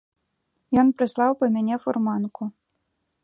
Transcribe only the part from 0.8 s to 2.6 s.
Ён прыслаў па мяне фурманку.